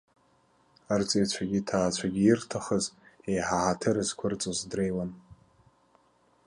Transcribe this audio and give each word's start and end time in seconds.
Арҵаҩцәагьы 0.93 1.59
аҭаацәагьы 1.63 2.21
ирҭахыз, 2.23 2.85
еиҳа 3.29 3.57
ҳаҭыр 3.63 3.97
зқәырҵоз 4.07 4.59
дреиуан. 4.69 5.11